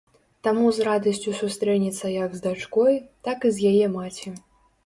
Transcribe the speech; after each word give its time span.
Таму 0.45 0.71
з 0.77 0.85
радасцю 0.87 1.33
сустрэнецца 1.41 2.05
як 2.13 2.33
з 2.39 2.41
дачкой, 2.47 2.93
так 3.29 3.37
і 3.47 3.53
з 3.59 3.71
яе 3.75 3.87
маці. 4.01 4.29